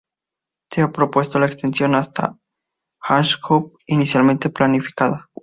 [0.71, 2.35] Se ha pospuesto la extensión hasta
[3.03, 5.29] Hangzhou, inicialmente planificada.